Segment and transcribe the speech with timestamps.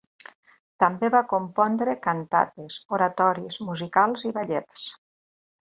[0.83, 4.85] També va compondre cantates, oratoris, musicals i ballets.